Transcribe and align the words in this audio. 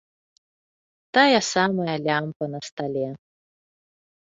Тая 1.17 1.41
самая 1.53 1.95
лямпа 2.07 2.45
на 2.57 2.65
стале. 2.71 3.07